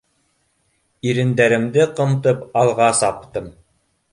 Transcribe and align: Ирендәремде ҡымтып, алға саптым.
Ирендәремде 1.09 1.87
ҡымтып, 1.99 2.43
алға 2.63 2.89
саптым. 3.03 3.53